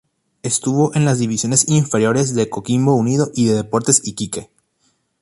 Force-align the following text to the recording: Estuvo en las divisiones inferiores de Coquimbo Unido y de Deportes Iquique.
Estuvo 0.41 0.95
en 0.95 1.05
las 1.05 1.19
divisiones 1.19 1.69
inferiores 1.69 2.33
de 2.33 2.49
Coquimbo 2.49 2.95
Unido 2.95 3.29
y 3.35 3.45
de 3.45 3.53
Deportes 3.53 4.01
Iquique. 4.03 4.49